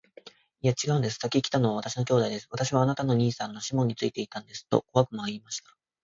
[0.61, 1.19] 「いや、ちがうんです。
[1.19, 2.47] 先来たのは私の兄弟です。
[2.49, 5.77] 私はあなたの兄さんのシモンについていたんです。」と小悪魔は言いました。